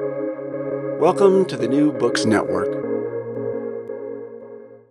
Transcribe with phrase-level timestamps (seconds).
[0.00, 2.66] Welcome to the New Books Network.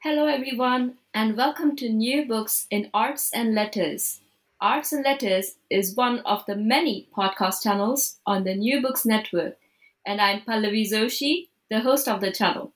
[0.01, 4.21] Hello, everyone, and welcome to New Books in Arts and Letters.
[4.61, 9.57] Arts and Letters is one of the many podcast channels on the New Books Network,
[10.05, 12.71] and I'm Pallavi Joshi, the host of the channel.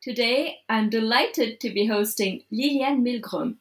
[0.00, 3.56] Today, I'm delighted to be hosting Liliane Milgrom.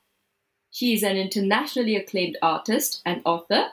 [0.69, 3.71] She is an internationally acclaimed artist and author.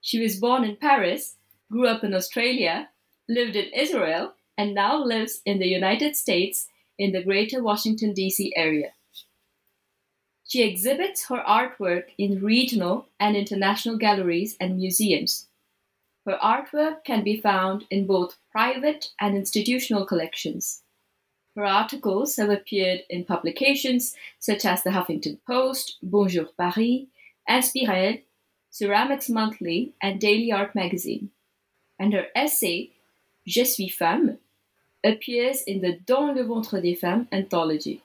[0.00, 1.34] She was born in Paris,
[1.72, 2.90] grew up in Australia,
[3.28, 8.52] lived in Israel, and now lives in the United States in the greater Washington, D.C.
[8.56, 8.92] area.
[10.48, 15.48] She exhibits her artwork in regional and international galleries and museums.
[16.24, 20.82] Her artwork can be found in both private and institutional collections.
[21.56, 27.06] Her articles have appeared in publications such as the Huffington Post, Bonjour Paris,
[27.48, 28.22] Inspirelle,
[28.70, 31.30] Ceramics Monthly, and Daily Art Magazine.
[31.98, 32.90] And her essay,
[33.46, 34.38] Je suis femme,
[35.04, 38.02] appears in the Dans le ventre des femmes anthology.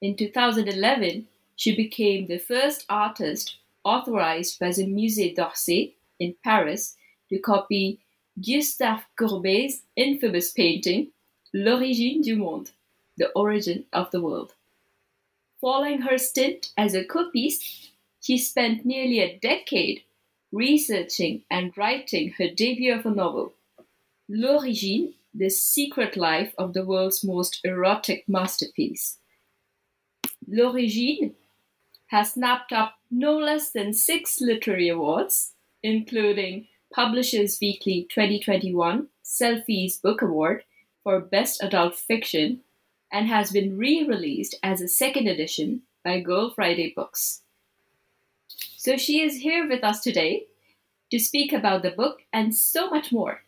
[0.00, 6.96] In 2011, she became the first artist authorized by the Musée d'Orsay in Paris
[7.28, 7.98] to copy
[8.40, 11.08] Gustave Courbet's infamous painting,
[11.52, 12.70] L'origine du monde,
[13.16, 14.54] the origin of the world.
[15.60, 20.04] Following her stint as a copiste, she spent nearly a decade
[20.52, 23.54] researching and writing her debut of a novel,
[24.32, 29.18] L'origine the secret life of the world's most erotic masterpiece.
[30.46, 31.34] L'Origine
[32.06, 40.22] has snapped up no less than six literary awards, including Publishers Weekly 2021 Selfies Book
[40.22, 40.62] Award
[41.02, 42.60] for Best Adult Fiction,
[43.10, 47.42] and has been re released as a second edition by Girl Friday Books.
[48.76, 50.46] So she is here with us today
[51.10, 53.42] to speak about the book and so much more.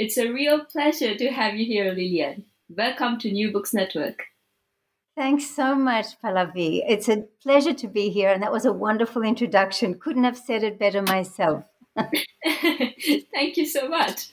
[0.00, 2.46] It's a real pleasure to have you here, Liliane.
[2.70, 4.28] Welcome to New Books Network.
[5.14, 6.82] Thanks so much, Pallavi.
[6.88, 9.98] It's a pleasure to be here, and that was a wonderful introduction.
[9.98, 11.64] Couldn't have said it better myself.
[11.98, 14.32] Thank you so much.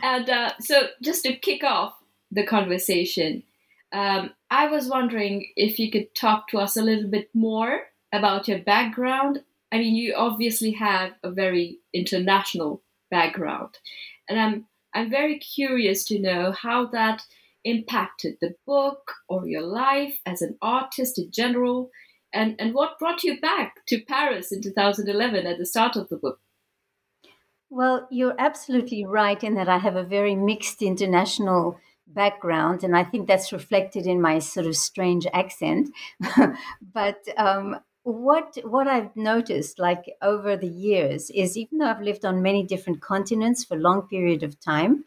[0.00, 1.92] And uh, so, just to kick off
[2.30, 3.42] the conversation,
[3.90, 7.80] um, I was wondering if you could talk to us a little bit more
[8.12, 9.42] about your background.
[9.72, 13.76] I mean, you obviously have a very international background,
[14.28, 17.22] and I'm I'm very curious to know how that
[17.64, 21.90] impacted the book or your life as an artist in general,
[22.32, 26.16] and, and what brought you back to Paris in 2011 at the start of the
[26.16, 26.38] book.
[27.68, 33.04] Well, you're absolutely right in that I have a very mixed international background, and I
[33.04, 35.90] think that's reflected in my sort of strange accent.
[36.92, 37.76] but um,
[38.10, 42.62] what what I've noticed, like over the years, is even though I've lived on many
[42.62, 45.04] different continents for a long period of time,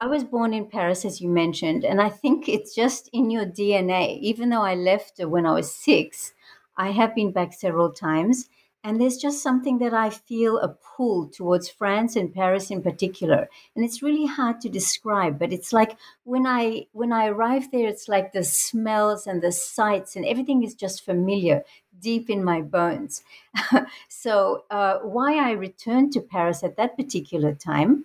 [0.00, 3.46] I was born in Paris, as you mentioned, and I think it's just in your
[3.46, 4.18] DNA.
[4.20, 6.34] Even though I left when I was six,
[6.76, 8.48] I have been back several times,
[8.84, 13.48] and there's just something that I feel a pull towards France and Paris in particular.
[13.74, 17.88] And it's really hard to describe, but it's like when I when I arrive there,
[17.88, 21.64] it's like the smells and the sights and everything is just familiar
[22.00, 23.22] deep in my bones.
[24.08, 28.04] so uh, why I returned to Paris at that particular time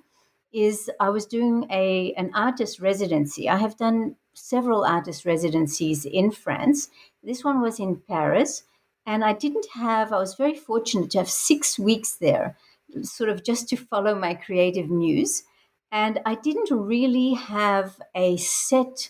[0.52, 3.48] is I was doing a an artist residency.
[3.48, 6.90] I have done several artist residencies in France.
[7.24, 8.64] This one was in Paris
[9.10, 12.56] and I didn't have, I was very fortunate to have six weeks there,
[13.02, 15.44] sort of just to follow my creative muse.
[15.92, 19.10] And I didn't really have a set,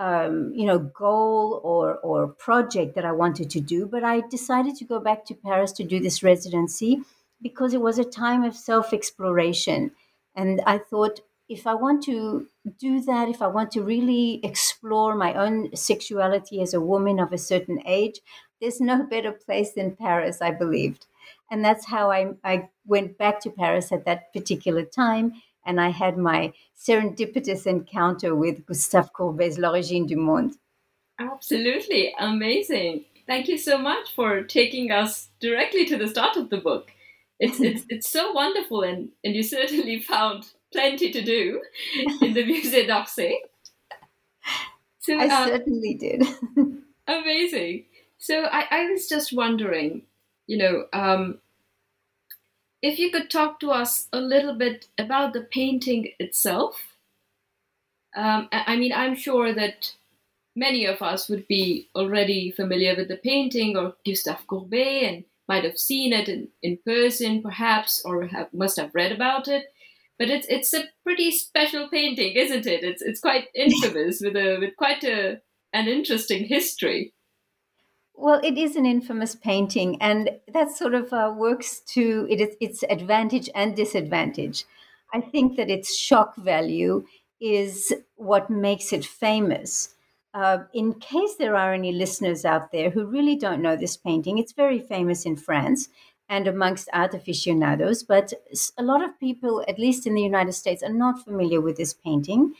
[0.00, 4.76] um, you know, goal or, or project that I wanted to do, but I decided
[4.76, 7.02] to go back to Paris to do this residency
[7.42, 9.92] because it was a time of self exploration.
[10.34, 12.46] And I thought, if I want to
[12.78, 17.32] do that, if I want to really explore my own sexuality as a woman of
[17.32, 18.20] a certain age,
[18.60, 21.06] there's no better place than Paris, I believed.
[21.50, 25.34] And that's how I, I went back to Paris at that particular time.
[25.66, 30.54] And I had my serendipitous encounter with Gustave Courbet's L'Origine du Monde.
[31.18, 33.04] Absolutely amazing.
[33.26, 36.90] Thank you so much for taking us directly to the start of the book.
[37.38, 41.60] It's, it's, it's so wonderful, and, and you certainly found plenty to do
[42.22, 43.36] in the Musée d'Orsay.
[45.00, 46.22] So, I uh, certainly did.
[47.10, 47.84] amazing.
[48.18, 50.02] So I, I was just wondering,
[50.46, 51.38] you know, um,
[52.82, 56.96] if you could talk to us a little bit about the painting itself.
[58.16, 59.94] Um, I mean, I'm sure that
[60.56, 65.64] many of us would be already familiar with the painting or Gustave Courbet and might
[65.64, 69.66] have seen it in, in person, perhaps, or have, must have read about it.
[70.18, 72.84] but it's it's a pretty special painting, isn't it?
[72.84, 75.40] It's it's quite infamous with a with quite a
[75.72, 77.14] an interesting history.
[78.20, 82.84] Well, it is an infamous painting, and that sort of uh, works to it, its
[82.90, 84.66] advantage and disadvantage.
[85.10, 87.06] I think that its shock value
[87.40, 89.94] is what makes it famous.
[90.34, 94.36] Uh, in case there are any listeners out there who really don't know this painting,
[94.36, 95.88] it's very famous in France
[96.28, 98.34] and amongst art aficionados, but
[98.76, 101.94] a lot of people, at least in the United States, are not familiar with this
[101.94, 102.52] painting.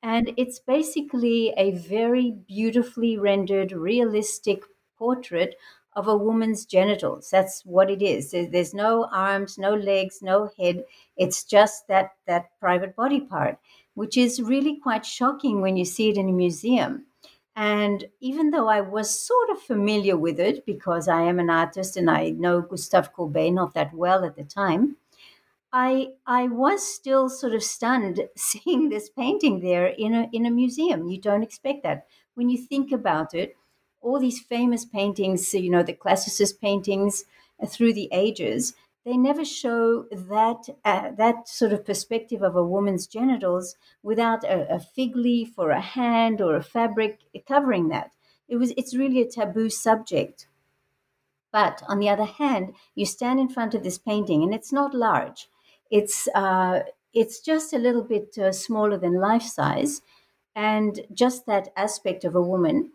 [0.00, 4.62] And it's basically a very beautifully rendered, realistic
[4.98, 5.54] portrait
[5.94, 7.30] of a woman's genitals.
[7.30, 8.30] That's what it is.
[8.32, 10.84] There's no arms, no legs, no head.
[11.16, 13.58] It's just that that private body part,
[13.94, 17.06] which is really quite shocking when you see it in a museum.
[17.56, 21.96] And even though I was sort of familiar with it because I am an artist
[21.96, 24.96] and I know Gustave Courbet not that well at the time,
[25.72, 30.50] I I was still sort of stunned seeing this painting there in a in a
[30.50, 31.08] museum.
[31.08, 33.56] You don't expect that when you think about it.
[34.00, 37.24] All these famous paintings, you know, the classicist paintings
[37.62, 38.74] uh, through the ages,
[39.04, 44.74] they never show that uh, that sort of perspective of a woman's genitals without a,
[44.74, 48.10] a, fig leaf or a hand or a fabric covering that.
[48.48, 50.46] It was it's really a taboo subject.
[51.50, 54.92] But on the other hand, you stand in front of this painting, and it's not
[54.94, 55.48] large.
[55.90, 56.82] It's uh,
[57.14, 60.02] it's just a little bit uh, smaller than life size,
[60.54, 62.92] and just that aspect of a woman.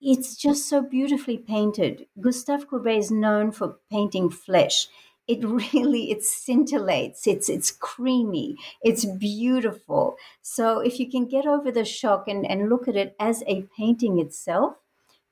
[0.00, 2.06] It's just so beautifully painted.
[2.20, 4.88] Gustave Courbet is known for painting flesh.
[5.26, 7.26] It really it scintillates.
[7.26, 8.56] It's it's creamy.
[8.82, 10.16] It's beautiful.
[10.42, 13.66] So if you can get over the shock and, and look at it as a
[13.76, 14.76] painting itself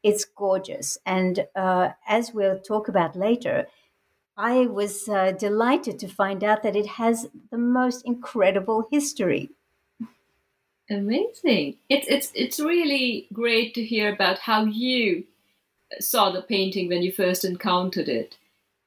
[0.03, 0.99] it's gorgeous.
[1.07, 3.67] And uh, as we'll talk about later
[4.37, 9.51] i was uh, delighted to find out that it has the most incredible history
[10.91, 15.25] amazing it's it's it's really great to hear about how you
[16.01, 18.37] saw the painting when you first encountered it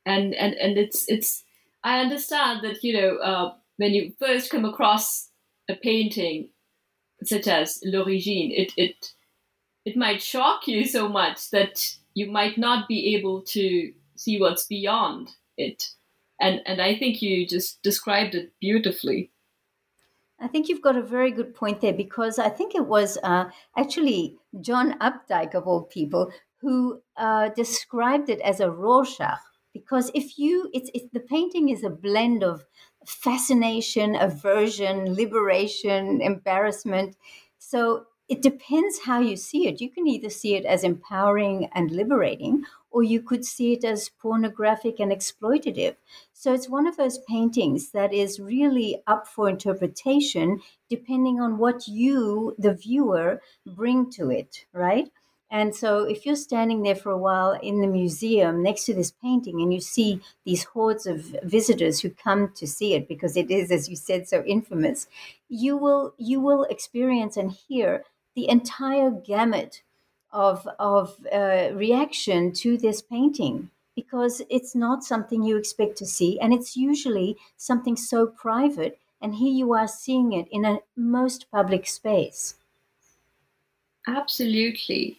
[0.06, 1.44] and and and it's it's
[1.84, 5.30] I understand that you know uh, when you first come across
[5.70, 6.50] a painting
[7.24, 9.14] such as L'Origine, it it
[9.86, 14.66] it might shock you so much that you might not be able to see what's
[14.66, 15.90] beyond it.
[16.40, 19.32] And and I think you just described it beautifully.
[20.40, 23.50] I think you've got a very good point there because I think it was uh,
[23.76, 26.32] actually John Updike, of all people,
[26.62, 29.40] who uh, described it as a Rorschach
[29.74, 32.66] because if you it's, it's the painting is a blend of
[33.06, 37.16] fascination aversion liberation embarrassment.
[37.60, 39.80] So it depends how you see it.
[39.80, 44.10] You can either see it as empowering and liberating or you could see it as
[44.10, 45.96] pornographic and exploitative.
[46.34, 51.88] So it's one of those paintings that is really up for interpretation depending on what
[51.88, 55.10] you the viewer bring to it right?
[55.50, 59.12] And so, if you're standing there for a while in the museum next to this
[59.12, 63.50] painting and you see these hordes of visitors who come to see it because it
[63.50, 65.08] is, as you said, so infamous,
[65.48, 68.04] you will you will experience and hear
[68.36, 69.84] the entire gamut
[70.32, 76.40] of of uh, reaction to this painting because it's not something you expect to see,
[76.40, 79.00] and it's usually something so private.
[79.20, 82.54] And here you are seeing it in a most public space.
[84.06, 85.18] Absolutely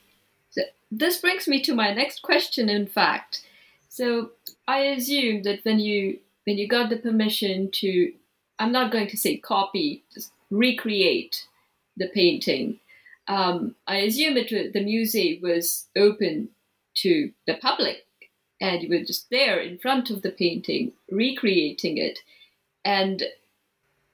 [0.91, 3.43] this brings me to my next question in fact
[3.89, 4.31] so
[4.67, 8.13] i assume that when you when you got the permission to
[8.59, 11.47] i'm not going to say copy just recreate
[11.97, 12.79] the painting
[13.29, 16.49] um, i assume it the museum was open
[16.95, 18.07] to the public
[18.61, 22.19] and you were just there in front of the painting recreating it
[22.85, 23.25] and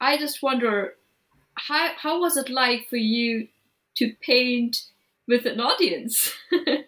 [0.00, 0.94] i just wonder
[1.56, 3.48] how, how was it like for you
[3.96, 4.82] to paint
[5.26, 6.32] with an audience.
[6.50, 6.86] it,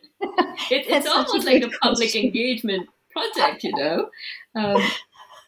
[0.70, 4.10] it's almost like a public engagement project, you know.
[4.56, 4.80] Um,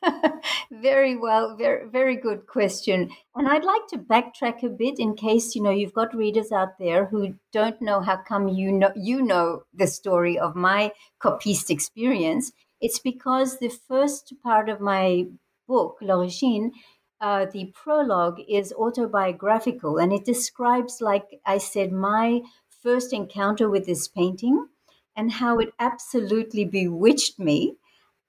[0.71, 3.11] very well, very very good question.
[3.35, 6.79] And I'd like to backtrack a bit in case you know you've got readers out
[6.79, 11.71] there who don't know how come you know you know the story of my copiste
[11.71, 12.53] experience.
[12.81, 15.27] It's because the first part of my
[15.67, 16.73] book, L'Origine,
[17.21, 22.43] uh, the prologue is autobiographical and it describes, like I said, my
[22.83, 24.69] first encounter with this painting
[25.17, 27.77] and how it absolutely bewitched me.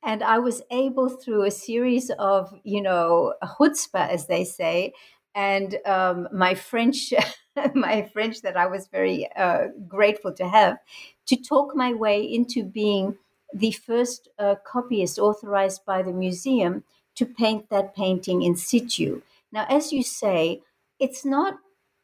[0.03, 4.94] And I was able, through a series of, you know, chutzpah, as they say,
[5.36, 7.13] and um, my French,
[7.74, 10.77] my French that I was very uh, grateful to have,
[11.27, 13.18] to talk my way into being
[13.53, 16.84] the first uh, copyist authorized by the museum
[17.15, 19.22] to paint that painting in situ.
[19.51, 20.62] Now, as you say,
[21.00, 21.56] it's not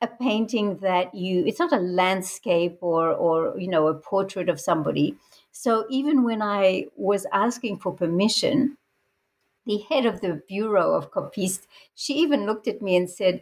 [0.02, 4.60] a painting that you it's not a landscape or or you know a portrait of
[4.60, 5.16] somebody
[5.64, 8.78] so even when i was asking for permission
[9.66, 13.42] the head of the bureau of copistes she even looked at me and said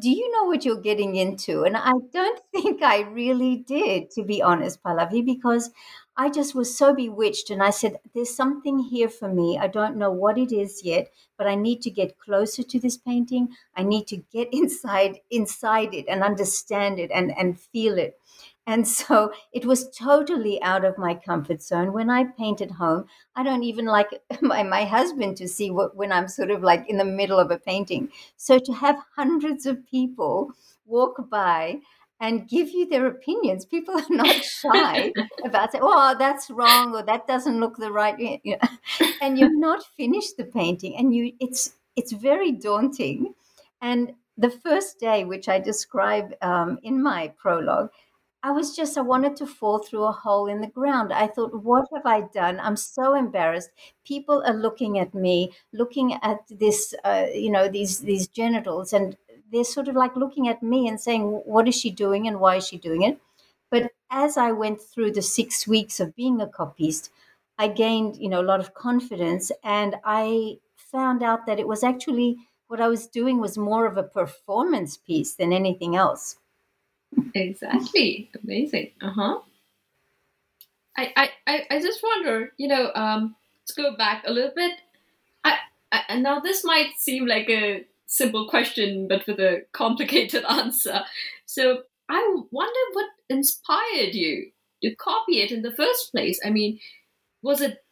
[0.00, 4.22] do you know what you're getting into and i don't think i really did to
[4.22, 5.70] be honest pallavi because
[6.16, 7.50] I just was so bewitched.
[7.50, 9.58] And I said, There's something here for me.
[9.58, 12.96] I don't know what it is yet, but I need to get closer to this
[12.96, 13.48] painting.
[13.76, 18.16] I need to get inside inside it and understand it and, and feel it.
[18.66, 21.92] And so it was totally out of my comfort zone.
[21.92, 23.04] When I paint at home,
[23.36, 24.08] I don't even like
[24.40, 27.50] my, my husband to see what when I'm sort of like in the middle of
[27.50, 28.10] a painting.
[28.36, 30.52] So to have hundreds of people
[30.86, 31.80] walk by
[32.20, 33.64] and give you their opinions.
[33.64, 35.12] People are not shy
[35.44, 39.58] about saying, "Oh, that's wrong," or "That doesn't look the right," you know, and you've
[39.58, 43.34] not finished the painting, and you it's it's very daunting.
[43.82, 47.90] And the first day, which I describe um, in my prologue,
[48.44, 51.12] I was just I wanted to fall through a hole in the ground.
[51.12, 52.60] I thought, "What have I done?
[52.60, 53.70] I'm so embarrassed.
[54.04, 59.16] People are looking at me, looking at this, uh, you know, these these genitals, and
[59.50, 62.54] they're sort of like looking at me and saying, What is she doing and why
[62.56, 63.18] is she doing it?
[63.70, 67.10] But as I went through the six weeks of being a copyist,
[67.58, 71.82] I gained, you know, a lot of confidence and I found out that it was
[71.82, 72.36] actually
[72.68, 76.36] what I was doing was more of a performance piece than anything else.
[77.34, 78.30] Exactly.
[78.42, 78.90] Amazing.
[79.00, 79.40] Uh-huh.
[80.96, 84.72] I, I, I just wonder, you know, um, let's go back a little bit.
[85.44, 85.56] I,
[85.92, 91.02] I, and now this might seem like a simple question, but with a complicated answer.
[91.46, 94.50] So I wonder what inspired you
[94.82, 96.40] to copy it in the first place.
[96.44, 96.78] I mean,
[97.42, 97.84] was it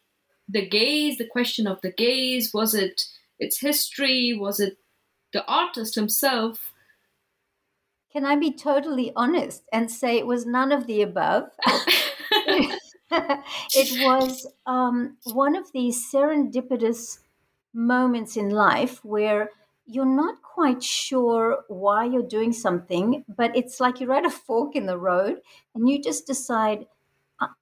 [0.49, 2.53] the gaze, the question of the gaze?
[2.53, 3.05] Was it
[3.39, 4.33] its history?
[4.33, 4.77] Was it
[5.33, 6.72] the artist himself?
[8.13, 11.49] Can I be totally honest and say it was none of the above?
[13.11, 17.19] it was um, one of these serendipitous
[17.73, 19.49] moments in life where
[19.85, 24.75] you're not quite sure why you're doing something, but it's like you're at a fork
[24.75, 25.41] in the road
[25.75, 26.85] and you just decide,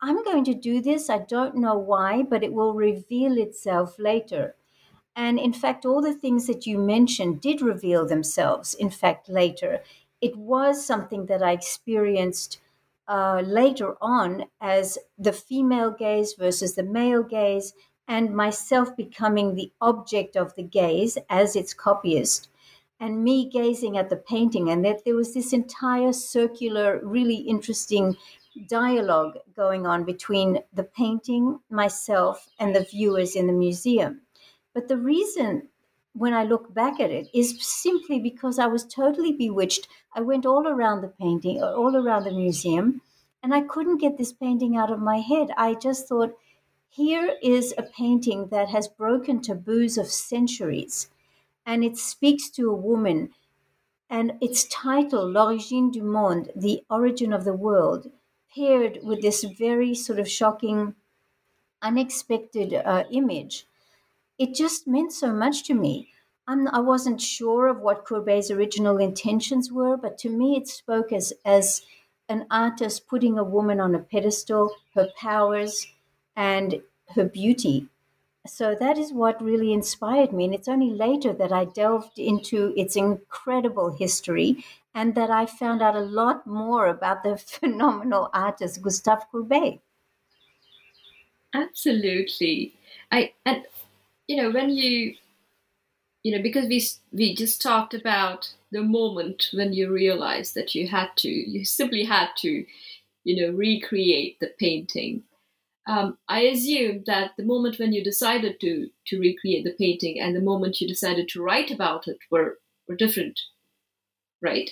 [0.01, 1.09] I'm going to do this.
[1.09, 4.55] I don't know why, but it will reveal itself later.
[5.15, 9.81] And in fact, all the things that you mentioned did reveal themselves, in fact, later.
[10.21, 12.61] It was something that I experienced
[13.07, 17.73] uh, later on as the female gaze versus the male gaze
[18.07, 22.49] and myself becoming the object of the gaze as its copyist
[22.99, 24.69] and me gazing at the painting.
[24.69, 28.15] And that there was this entire circular really interesting
[28.67, 34.21] dialogue going on between the painting myself and the viewers in the museum.
[34.73, 35.69] But the reason
[36.13, 40.45] when i look back at it is simply because i was totally bewitched i went
[40.45, 43.01] all around the painting all around the museum
[43.41, 46.33] and i couldn't get this painting out of my head i just thought
[46.93, 51.09] here is a painting that has broken taboos of centuries,
[51.65, 53.29] and it speaks to a woman.
[54.09, 58.11] And its title, L'origine du monde, the origin of the world,
[58.53, 60.95] paired with this very sort of shocking,
[61.81, 63.65] unexpected uh, image,
[64.41, 66.09] it just meant so much to me.
[66.47, 71.13] I'm, I wasn't sure of what Courbet's original intentions were, but to me it spoke
[71.13, 71.83] as, as
[72.27, 75.85] an artist putting a woman on a pedestal, her powers,
[76.35, 76.81] and
[77.15, 77.87] her beauty.
[78.47, 80.45] So that is what really inspired me.
[80.45, 85.83] And it's only later that I delved into its incredible history and that I found
[85.83, 89.81] out a lot more about the phenomenal artist Gustave Courbet.
[91.53, 92.73] Absolutely.
[93.11, 93.65] I and
[94.31, 95.13] you know when you
[96.23, 100.87] you know because we we just talked about the moment when you realized that you
[100.87, 102.65] had to you simply had to
[103.25, 105.23] you know recreate the painting
[105.87, 110.35] um, I assume that the moment when you decided to to recreate the painting and
[110.35, 113.39] the moment you decided to write about it were were different,
[114.41, 114.69] right?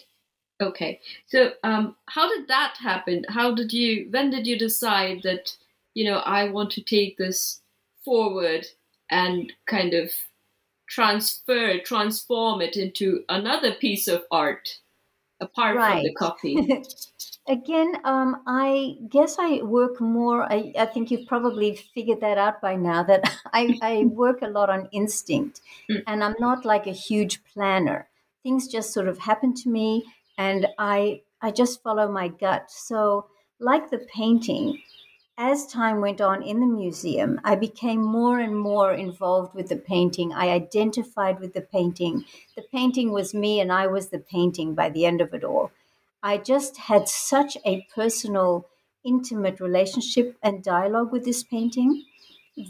[0.62, 1.00] Okay.
[1.28, 3.26] So um, how did that happen?
[3.30, 4.08] How did you?
[4.12, 5.56] When did you decide that
[5.96, 7.62] you know I want to take this
[8.06, 8.68] forward
[9.10, 10.12] and kind of
[10.88, 14.80] transfer, transform it into another piece of art
[15.40, 15.94] apart right.
[15.94, 16.84] from the copy?
[17.48, 20.44] Again, um, I guess I work more.
[20.52, 23.24] I, I, think you've probably figured that out by now that
[23.54, 26.04] I, I work a lot on instinct mm.
[26.06, 28.08] and I'm not like a huge planner.
[28.44, 30.06] Things just sort of happen to me
[30.38, 32.70] and I, I just follow my gut.
[32.70, 33.28] So,
[33.60, 34.82] like the painting,
[35.42, 39.78] as time went on in the museum, I became more and more involved with the
[39.78, 40.34] painting.
[40.34, 42.26] I identified with the painting.
[42.58, 45.72] The painting was me, and I was the painting by the end of it all.
[46.22, 48.66] I just had such a personal,
[49.06, 52.04] intimate relationship and dialogue with this painting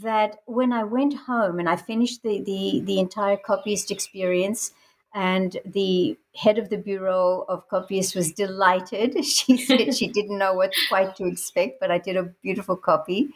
[0.02, 4.72] that when I went home and I finished the, the, the entire copyist experience,
[5.14, 9.16] and the head of the bureau of copyists was delighted.
[9.24, 13.30] She said she didn't know what quite to expect, but I did a beautiful copy.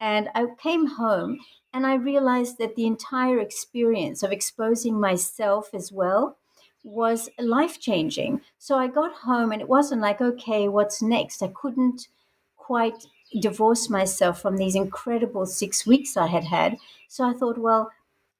[0.00, 1.38] And I came home
[1.72, 6.36] and I realized that the entire experience of exposing myself as well
[6.82, 8.40] was life changing.
[8.58, 11.42] So I got home and it wasn't like, okay, what's next?
[11.42, 12.08] I couldn't
[12.56, 13.06] quite
[13.40, 16.78] divorce myself from these incredible six weeks I had had.
[17.08, 17.90] So I thought, well,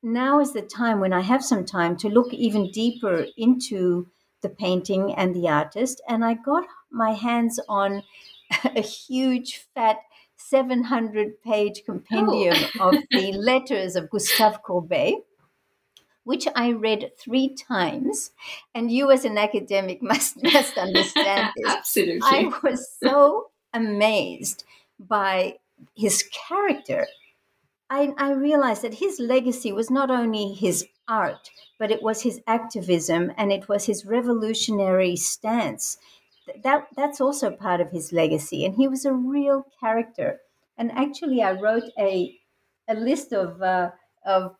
[0.02, 4.08] now is the time when I have some time to look even deeper into
[4.42, 6.00] the painting and the artist.
[6.08, 8.02] And I got my hands on
[8.64, 9.98] a huge, fat,
[10.36, 12.88] 700 page compendium oh.
[12.88, 15.14] of the letters of Gustave Courbet,
[16.24, 18.32] which I read three times.
[18.74, 21.68] And you, as an academic, must, must understand this.
[21.68, 22.20] Absolutely.
[22.22, 24.64] I was so amazed
[24.98, 25.58] by
[25.96, 27.06] his character
[27.90, 32.40] I, I realized that his legacy was not only his art, but it was his
[32.46, 35.98] activism and it was his revolutionary stance.
[36.62, 40.40] That that's also part of his legacy, and he was a real character.
[40.78, 42.38] And actually, I wrote a
[42.88, 43.90] a list of uh,
[44.24, 44.56] of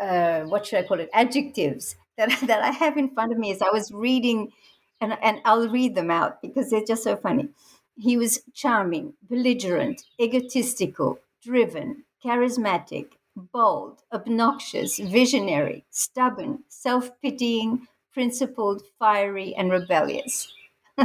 [0.00, 3.52] uh, what should I call it adjectives that that I have in front of me
[3.52, 4.52] as I was reading,
[5.00, 7.48] and and I'll read them out because they're just so funny.
[7.96, 19.54] He was charming, belligerent, egotistical, driven, charismatic, bold, obnoxious, visionary, stubborn, self pitying, principled, fiery,
[19.54, 20.52] and rebellious.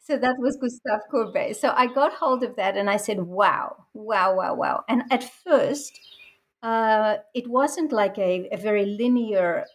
[0.00, 1.56] so that was Gustave Courbet.
[1.56, 4.84] So I got hold of that and I said, wow, wow, wow, wow.
[4.88, 5.98] And at first,
[6.62, 9.66] uh, it wasn't like a, a very linear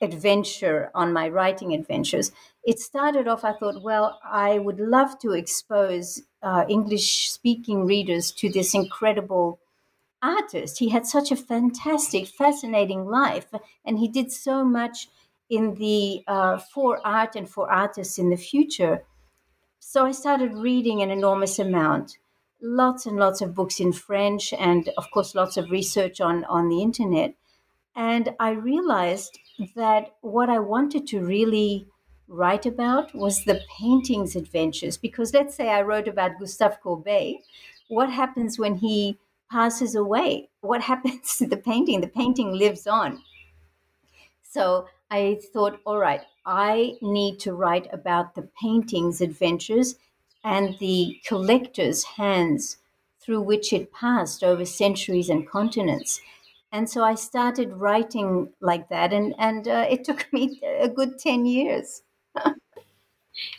[0.00, 2.32] adventure on my writing adventures.
[2.64, 8.30] It started off, I thought, well, I would love to expose uh, English speaking readers
[8.32, 9.60] to this incredible
[10.22, 10.78] artist.
[10.78, 13.46] He had such a fantastic, fascinating life,
[13.84, 15.08] and he did so much
[15.48, 19.02] in the uh, for art and for artists in the future.
[19.80, 22.18] So I started reading an enormous amount,
[22.60, 26.68] lots and lots of books in French, and of course, lots of research on, on
[26.68, 27.34] the internet.
[27.96, 29.38] And I realized
[29.74, 31.86] that what I wanted to really
[32.28, 34.96] write about was the painting's adventures.
[34.96, 37.36] Because let's say I wrote about Gustave Courbet,
[37.88, 39.18] what happens when he
[39.50, 40.48] passes away?
[40.60, 42.00] What happens to the painting?
[42.00, 43.22] The painting lives on.
[44.42, 49.96] So I thought, all right, I need to write about the painting's adventures
[50.42, 52.78] and the collector's hands
[53.20, 56.20] through which it passed over centuries and continents.
[56.72, 61.18] And so I started writing like that, and, and uh, it took me a good
[61.18, 62.02] 10 years.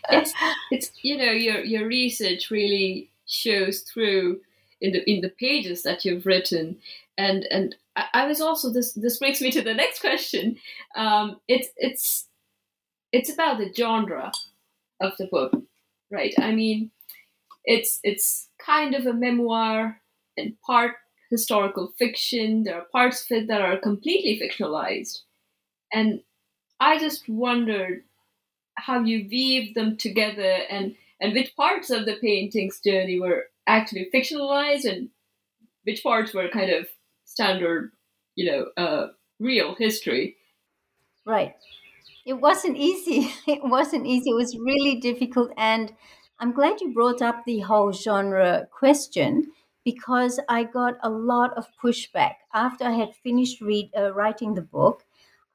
[0.09, 0.33] It's
[0.69, 4.41] it's you know your your research really shows through
[4.79, 6.77] in the in the pages that you've written.
[7.17, 10.57] And and I, I was also this this brings me to the next question.
[10.95, 12.27] Um, it's it's
[13.11, 14.31] it's about the genre
[14.99, 15.53] of the book
[16.11, 16.33] right?
[16.37, 16.91] I mean
[17.63, 19.99] it's it's kind of a memoir
[20.37, 20.95] and part
[21.31, 22.63] historical fiction.
[22.63, 25.21] There are parts of it that are completely fictionalized.
[25.91, 26.21] And
[26.79, 28.03] I just wondered
[28.75, 34.09] how you weave them together and and which parts of the painting's journey were actually
[34.13, 35.09] fictionalized and
[35.83, 36.87] which parts were kind of
[37.25, 37.91] standard
[38.35, 39.07] you know uh,
[39.39, 40.35] real history.
[41.25, 41.55] Right.
[42.25, 43.33] It wasn't easy.
[43.47, 44.29] It wasn't easy.
[44.31, 45.51] It was really difficult.
[45.57, 45.93] And
[46.41, 49.51] i'm glad you brought up the whole genre question
[49.83, 54.61] because i got a lot of pushback after i had finished read, uh, writing the
[54.61, 55.03] book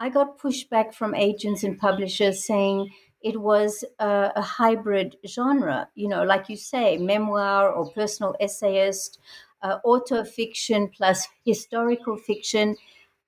[0.01, 2.91] i got pushback from agents and publishers saying
[3.23, 9.19] it was a, a hybrid genre, you know, like you say, memoir or personal essayist,
[9.62, 12.77] uh, auto fiction plus historical fiction.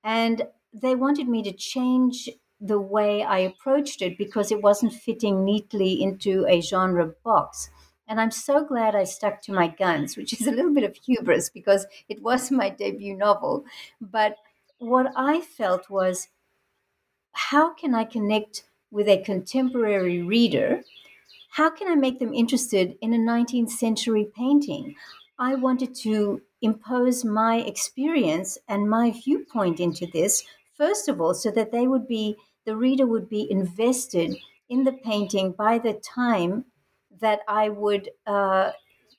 [0.04, 2.28] And they wanted me to change
[2.60, 7.70] the way I approached it because it wasn't fitting neatly into a genre box.
[8.08, 10.96] And I'm so glad I stuck to my guns, which is a little bit of
[10.96, 13.64] hubris because it was my debut novel.
[14.00, 14.36] But
[14.78, 16.28] what I felt was
[17.32, 20.82] how can I connect with a contemporary reader,
[21.50, 24.94] how can I make them interested in a 19th century painting?
[25.38, 30.42] I wanted to impose my experience and my viewpoint into this,
[30.76, 34.36] first of all, so that they would be, the reader would be invested
[34.68, 36.64] in the painting by the time
[37.20, 38.72] that I would, uh,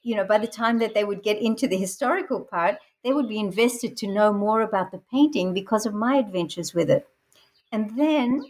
[0.03, 3.29] you know, by the time that they would get into the historical part, they would
[3.29, 7.07] be invested to know more about the painting because of my adventures with it.
[7.71, 8.45] And then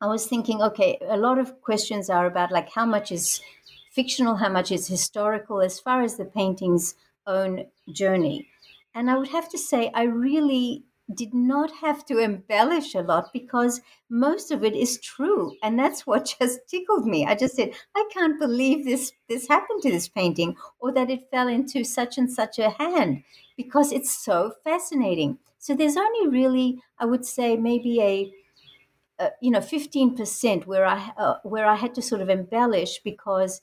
[0.00, 3.40] I was thinking, okay, a lot of questions are about like how much is
[3.92, 6.94] fictional, how much is historical, as far as the painting's
[7.26, 8.48] own journey.
[8.94, 13.32] And I would have to say, I really did not have to embellish a lot
[13.32, 17.26] because most of it is true and that's what just tickled me.
[17.26, 21.30] I just said i can't believe this this happened to this painting or that it
[21.30, 23.22] fell into such and such a hand
[23.56, 25.38] because it's so fascinating.
[25.58, 28.32] So there's only really i would say maybe a
[29.40, 33.60] you know 15% where i uh, where i had to sort of embellish because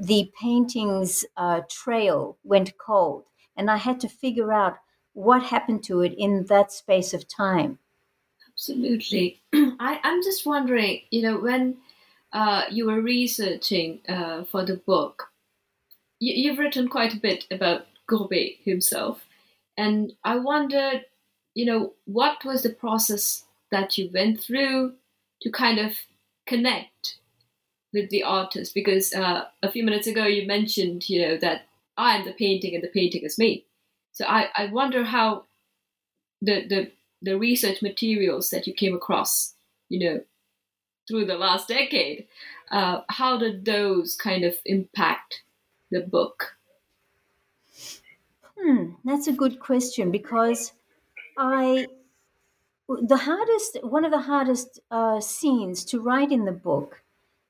[0.00, 3.24] the painting's uh, trail went cold
[3.56, 4.76] and i had to figure out
[5.20, 7.78] what happened to it in that space of time?
[8.52, 9.42] Absolutely.
[9.54, 11.78] I, i'm just wondering you know when
[12.32, 15.32] uh, you were researching uh, for the book
[16.20, 19.24] you, you've written quite a bit about courbet himself
[19.76, 21.06] and i wondered
[21.54, 24.92] you know what was the process that you went through
[25.42, 25.96] to kind of
[26.46, 27.18] connect
[27.92, 28.74] with the artist?
[28.74, 31.62] Because uh, a few minutes ago you mentioned you know that
[31.96, 33.64] i'm the painting and the painting is me
[34.12, 35.44] so i, I wonder how
[36.42, 36.92] the, the
[37.22, 39.54] the research materials that you came across
[39.88, 40.20] you know
[41.06, 42.26] through the last decade
[42.70, 45.42] uh, how did those kind of impact
[45.90, 46.56] the book?
[48.56, 50.72] Hmm that's a good question because
[51.36, 51.86] i
[52.88, 57.02] the hardest one of the hardest uh, scenes to write in the book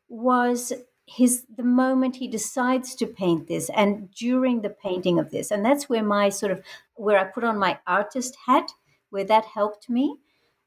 [0.08, 0.72] was
[1.16, 5.50] his the moment he decides to paint this and during the painting of this.
[5.50, 6.62] And that's where my sort of
[6.94, 8.70] where i put on my artist hat
[9.08, 10.18] where that helped me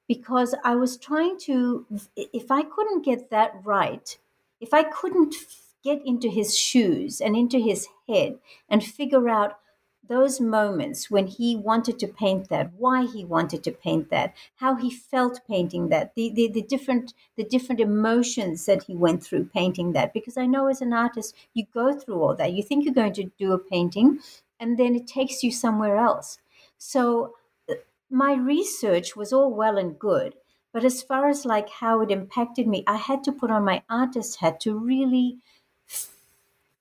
[0.08, 4.17] because i was trying to if i couldn't get that right
[4.60, 5.36] if i couldn't
[5.84, 9.60] get into his shoes and into his head and figure out
[10.07, 14.75] those moments when he wanted to paint that why he wanted to paint that how
[14.75, 19.45] he felt painting that the, the, the different the different emotions that he went through
[19.45, 20.13] painting that.
[20.13, 22.53] Because i know as an artist you go through all that.
[22.53, 24.19] You think you're going to do a painting
[24.59, 26.37] and then it takes you somewhere else.
[26.77, 27.35] So
[27.69, 27.75] uh,
[28.09, 30.35] my research was all well and good
[30.71, 33.83] but as far as like how it impacted me i had to put on my
[33.89, 35.37] artist hat to really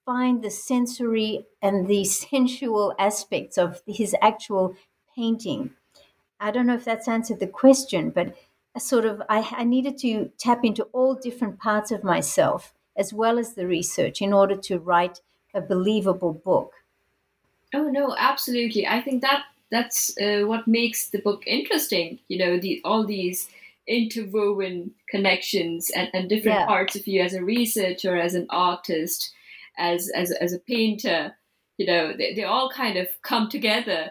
[0.05, 4.77] find the sensory and the sensual aspects of his actual
[5.15, 5.71] painting.
[6.41, 8.35] I don't know if that's answered the question, but
[8.79, 13.39] sort of I, I needed to tap into all different parts of myself as well
[13.39, 15.21] as the research in order to write
[15.55, 16.73] a believable book.
[17.75, 18.87] Oh no, absolutely.
[18.87, 22.19] I think that that's uh, what makes the book interesting.
[22.29, 23.49] You know, the all these
[23.87, 26.67] interwoven connections and, and different yeah.
[26.67, 29.33] parts of you as a researcher, as an artist,
[29.79, 31.37] as as as a painter
[31.79, 34.11] you know they, they all kind of come together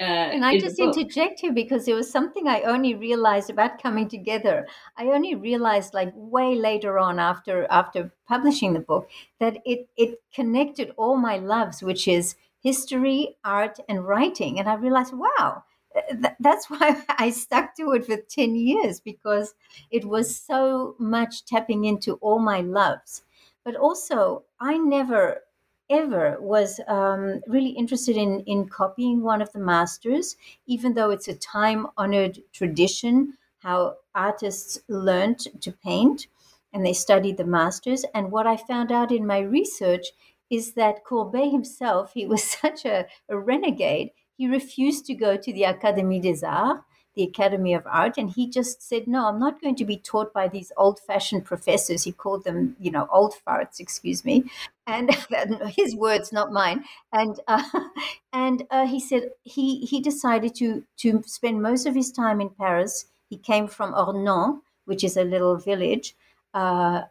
[0.00, 4.08] uh, and I just interject here because there was something I only realized about coming
[4.08, 4.68] together.
[4.96, 10.20] I only realized like way later on after after publishing the book that it it
[10.32, 14.60] connected all my loves, which is history, art, and writing.
[14.60, 15.64] And I realized, wow,
[16.10, 19.54] th- that's why I stuck to it for ten years because
[19.90, 23.24] it was so much tapping into all my loves.
[23.64, 25.42] But also, I never
[25.90, 31.28] ever was um, really interested in in copying one of the masters, even though it's
[31.28, 36.28] a time honored tradition how artists learned to paint
[36.72, 38.04] and they studied the masters.
[38.14, 40.08] And what I found out in my research
[40.50, 45.52] is that Courbet himself, he was such a, a renegade, he refused to go to
[45.52, 49.60] the Académie des Arts the Academy of Art, and he just said, "No, I'm not
[49.60, 53.80] going to be taught by these old-fashioned professors." He called them, you know, old farts.
[53.80, 54.44] Excuse me,
[54.86, 55.10] and
[55.76, 56.84] his words, not mine.
[57.12, 57.62] And uh,
[58.32, 62.50] and uh, he said he he decided to to spend most of his time in
[62.50, 63.06] Paris.
[63.28, 66.16] He came from Ornans, which is a little village.
[66.54, 67.02] Uh,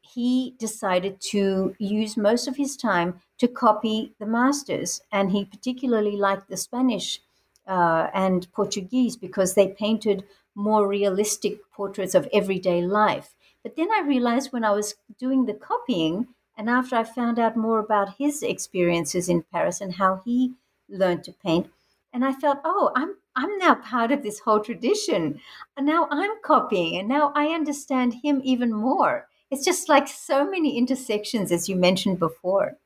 [0.00, 6.16] he decided to use most of his time to copy the masters, and he particularly
[6.16, 7.20] liked the Spanish
[7.66, 10.24] uh, and Portuguese because they painted
[10.54, 13.34] more realistic portraits of everyday life.
[13.62, 17.56] But then I realized when I was doing the copying, and after I found out
[17.56, 20.54] more about his experiences in Paris and how he
[20.88, 21.68] learned to paint,
[22.12, 25.40] and I felt, oh, I'm I'm now part of this whole tradition.
[25.76, 29.28] And now I'm copying, and now I understand him even more.
[29.50, 32.78] It's just like so many intersections, as you mentioned before.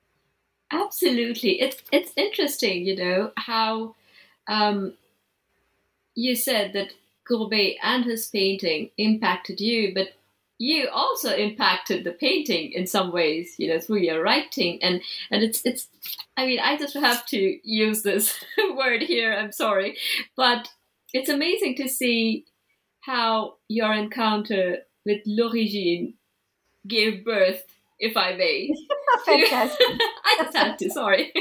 [0.73, 3.95] Absolutely, it's it's interesting, you know how
[4.49, 4.95] um,
[6.15, 6.93] you said that
[7.29, 10.09] Courbet and his painting impacted you, but
[10.59, 15.01] you also impacted the painting in some ways, you know, through your writing, and
[15.31, 15.89] and it's it's.
[16.37, 18.45] I mean, I just have to use this
[18.77, 19.35] word here.
[19.35, 19.97] I'm sorry,
[20.37, 20.69] but
[21.15, 22.45] it's amazing to see
[23.01, 26.15] how your encounter with l'origine
[26.87, 27.65] gave birth,
[27.99, 28.73] if I may.
[29.25, 29.87] Fantastic.
[30.25, 31.33] I just had to, sorry.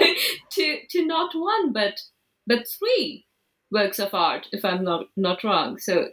[0.50, 2.00] to to not one but
[2.46, 3.26] but three
[3.70, 5.78] works of art, if I'm not not wrong.
[5.78, 6.08] So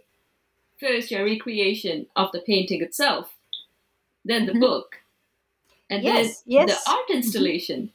[0.80, 3.36] first your recreation of the painting itself,
[4.24, 4.62] then the mm-hmm.
[4.62, 4.98] book,
[5.90, 6.84] and yes, then yes.
[6.84, 7.18] the art mm-hmm.
[7.18, 7.92] installation.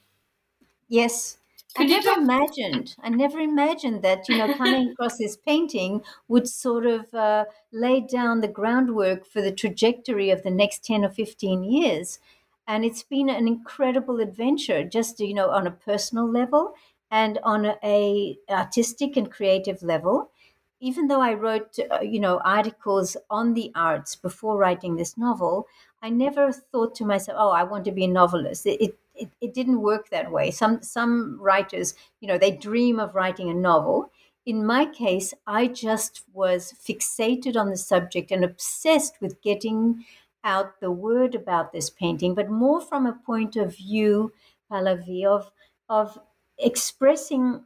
[0.88, 1.38] Yes.
[1.75, 2.96] Could I never imagined.
[3.03, 8.01] I never imagined that you know coming across this painting would sort of uh, lay
[8.01, 12.18] down the groundwork for the trajectory of the next ten or fifteen years,
[12.66, 14.85] and it's been an incredible adventure.
[14.85, 16.75] Just you know on a personal level
[17.11, 20.31] and on a, a artistic and creative level.
[20.81, 25.66] Even though I wrote uh, you know articles on the arts before writing this novel,
[26.03, 29.29] I never thought to myself, "Oh, I want to be a novelist." It, it it,
[29.40, 30.51] it didn't work that way.
[30.51, 34.11] Some some writers, you know, they dream of writing a novel.
[34.44, 40.05] In my case, I just was fixated on the subject and obsessed with getting
[40.44, 44.33] out the word about this painting, but more from a point of view,
[44.70, 45.50] Pallavi, of
[45.88, 46.18] of
[46.59, 47.64] expressing,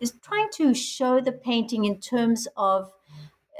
[0.00, 2.90] is trying to show the painting in terms of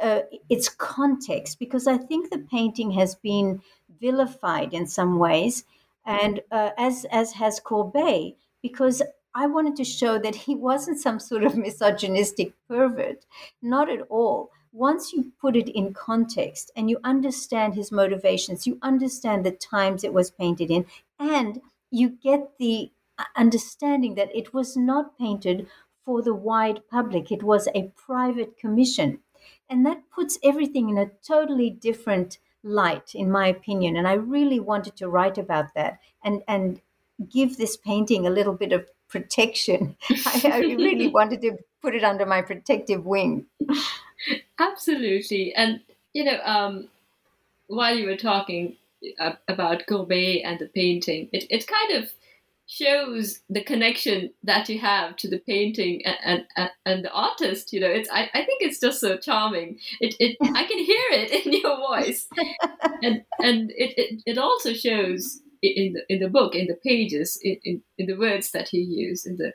[0.02, 3.60] uh, its context, because I think the painting has been
[4.00, 5.64] vilified in some ways
[6.06, 9.02] and uh, as as has Courbet, because
[9.34, 13.24] I wanted to show that he wasn't some sort of misogynistic pervert,
[13.62, 14.50] not at all.
[14.74, 20.04] Once you put it in context and you understand his motivations, you understand the times
[20.04, 20.84] it was painted in,
[21.18, 21.60] and
[21.90, 25.66] you get the uh, understanding that it was not painted
[26.04, 27.30] for the wide public.
[27.32, 29.20] It was a private commission.
[29.68, 33.96] And that puts everything in a totally different light, in my opinion.
[33.96, 36.80] And I really wanted to write about that and, and
[37.30, 39.96] give this painting a little bit of protection.
[40.10, 43.46] I, I really wanted to put it under my protective wing.
[44.58, 45.54] Absolutely.
[45.54, 45.80] And,
[46.12, 46.88] you know, um,
[47.68, 48.76] while you were talking
[49.48, 52.12] about Courbet and the painting, it, it kind of
[52.66, 57.80] shows the connection that you have to the painting and and, and the artist you
[57.80, 57.88] know.
[57.88, 59.78] It's I, I think it's just so charming.
[60.00, 62.26] It, it i can hear it in your voice.
[63.02, 67.38] And and it, it, it also shows in the in the book in the pages
[67.42, 69.52] in, in, in the words that you use in the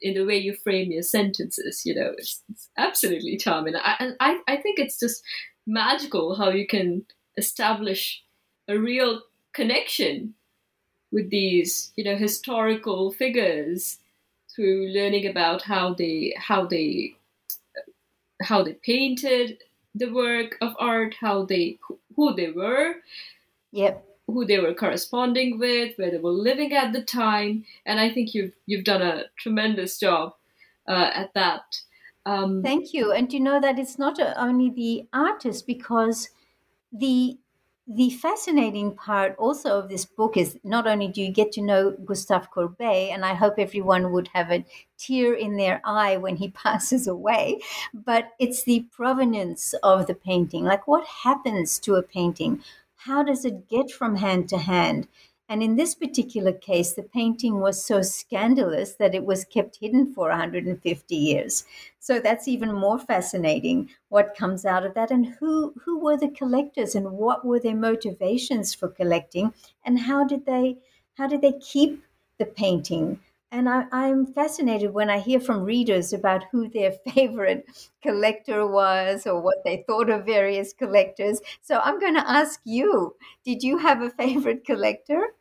[0.00, 3.76] in the way you frame your sentences you know it's, it's absolutely charming.
[3.76, 5.22] I, and I, I think it's just
[5.66, 7.04] magical how you can
[7.36, 8.22] establish
[8.68, 10.34] a real connection
[11.12, 13.98] with these you know historical figures
[14.54, 17.16] through learning about how they how they
[18.42, 19.58] how they painted
[19.94, 21.78] the work of art how they
[22.16, 22.96] who they were.
[23.72, 28.10] Yep who they were corresponding with where they were living at the time and i
[28.10, 30.34] think you've you've done a tremendous job
[30.88, 31.62] uh, at that
[32.26, 36.30] um, thank you and you know that it's not only the artist because
[36.92, 37.38] the
[37.86, 41.90] the fascinating part also of this book is not only do you get to know
[41.90, 44.64] Gustave Courbet, and I hope everyone would have a
[44.96, 47.60] tear in their eye when he passes away,
[47.92, 50.64] but it's the provenance of the painting.
[50.64, 52.62] Like, what happens to a painting?
[53.06, 55.08] How does it get from hand to hand?
[55.48, 60.12] And in this particular case, the painting was so scandalous that it was kept hidden
[60.14, 61.64] for 150 years.
[62.00, 66.30] So that's even more fascinating what comes out of that and who, who were the
[66.30, 69.52] collectors and what were their motivations for collecting
[69.84, 70.78] and how did they
[71.18, 72.02] how did they keep
[72.38, 73.20] the painting?
[73.54, 77.64] And I, I'm fascinated when I hear from readers about who their favorite
[78.02, 81.40] collector was or what they thought of various collectors.
[81.62, 83.14] So I'm going to ask you
[83.44, 85.34] did you have a favorite collector?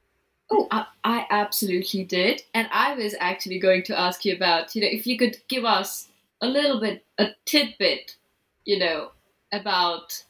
[0.51, 2.43] Oh, I, I, absolutely did.
[2.53, 5.65] And I was actually going to ask you about, you know, if you could give
[5.65, 6.09] us
[6.41, 8.17] a little bit, a tidbit,
[8.65, 9.09] you know,
[9.51, 10.23] about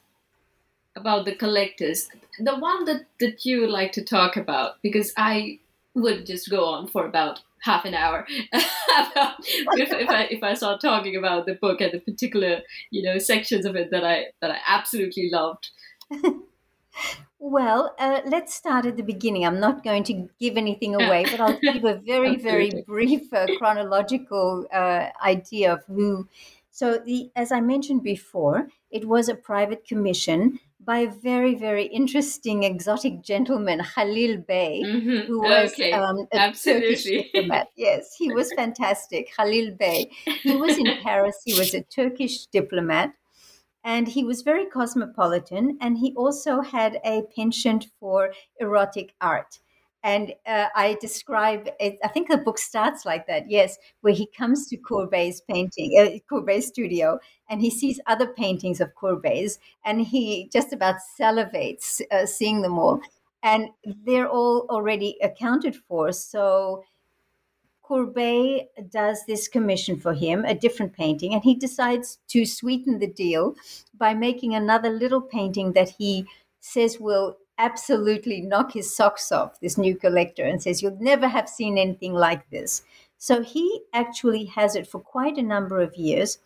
[0.96, 2.08] about the collectors.
[2.38, 5.58] The one that, that you would like to talk about, because I
[5.94, 10.80] would just go on for about half an hour if, if, I if I start
[10.80, 14.50] talking about the book and the particular you know sections of it that I that
[14.50, 15.70] I absolutely loved.
[17.46, 19.44] Well, uh, let's start at the beginning.
[19.44, 23.46] I'm not going to give anything away, but I'll give a very, very brief uh,
[23.58, 26.26] chronological uh, idea of who.
[26.70, 31.86] So, the as I mentioned before, it was a private commission by a very, very
[31.86, 35.26] interesting exotic gentleman, Khalil Bey, mm-hmm.
[35.26, 35.92] who was okay.
[35.92, 36.94] um, a Absolutely.
[36.94, 37.68] Turkish diplomat.
[37.76, 39.30] Yes, he was fantastic.
[39.36, 40.10] Khalil Bey.
[40.42, 41.36] He was in Paris.
[41.44, 43.14] He was a Turkish diplomat.
[43.86, 49.58] And he was very cosmopolitan, and he also had a penchant for erotic art.
[50.04, 54.26] And uh, I describe it, I think the book starts like that, yes, where he
[54.26, 60.02] comes to Courbet's painting, uh, Courbet's studio, and he sees other paintings of Courbet's, and
[60.02, 63.00] he just about salivates uh, seeing them all.
[63.42, 63.70] And
[64.04, 66.12] they're all already accounted for.
[66.12, 66.84] So
[67.82, 73.06] Courbet does this commission for him, a different painting, and he decides to sweeten the
[73.06, 73.54] deal
[73.96, 76.26] by making another little painting that he
[76.60, 81.48] says will absolutely knock his socks off, this new collector, and says, You'll never have
[81.48, 82.82] seen anything like this.
[83.18, 86.38] So he actually has it for quite a number of years.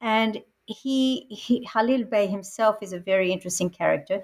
[0.00, 4.22] And he, he Halil Bey himself is a very interesting character.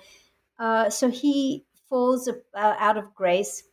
[0.59, 3.65] Uh, so he falls uh, out of grace,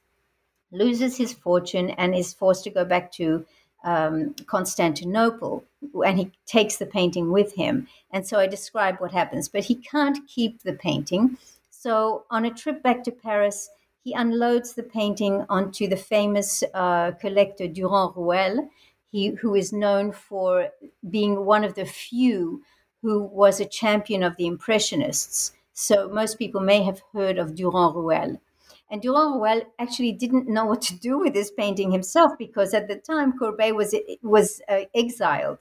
[0.72, 3.46] loses his fortune, and is forced to go back to
[3.84, 5.64] um, Constantinople.
[6.06, 7.88] And he takes the painting with him.
[8.12, 9.48] And so I describe what happens.
[9.48, 11.38] But he can't keep the painting
[11.86, 13.70] so, on a trip back to Paris,
[14.04, 18.72] he unloads the painting onto the famous uh, collector Durand Ruel,
[19.12, 20.70] he, who is known for
[21.08, 22.64] being one of the few
[23.04, 25.54] who was a champion of the Impressionists.
[25.74, 28.42] So, most people may have heard of Durand Ruel.
[28.90, 32.88] And Durand Ruel actually didn't know what to do with this painting himself because at
[32.88, 35.60] the time Courbet was was uh, exiled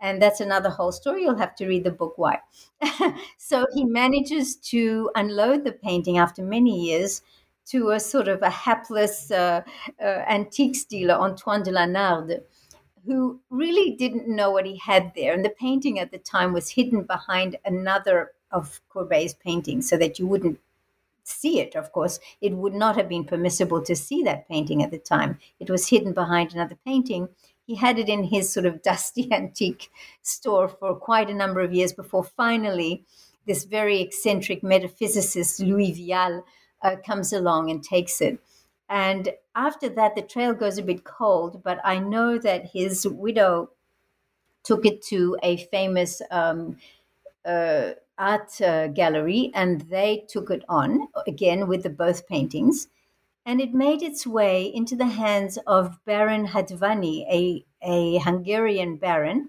[0.00, 1.22] and that's another whole story.
[1.22, 2.40] You'll have to read the book why.
[3.38, 7.22] so he manages to unload the painting after many years
[7.66, 9.62] to a sort of a hapless uh,
[10.00, 12.42] uh, antiques dealer, Antoine de la Narde,
[13.04, 15.34] who really didn't know what he had there.
[15.34, 20.18] And the painting at the time was hidden behind another of Courbet's paintings so that
[20.18, 20.58] you wouldn't
[21.24, 22.18] see it, of course.
[22.40, 25.38] It would not have been permissible to see that painting at the time.
[25.60, 27.28] It was hidden behind another painting
[27.68, 29.90] he had it in his sort of dusty antique
[30.22, 33.04] store for quite a number of years before finally
[33.46, 36.44] this very eccentric metaphysicist Louis Vial
[36.82, 38.38] uh, comes along and takes it.
[38.88, 43.70] And after that, the trail goes a bit cold, but I know that his widow
[44.64, 46.76] took it to a famous um,
[47.44, 52.88] uh, art uh, gallery and they took it on again with the both paintings
[53.48, 59.48] and it made its way into the hands of Baron Hatvany, a, a Hungarian baron